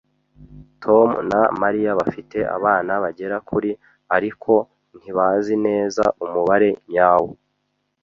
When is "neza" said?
5.65-6.03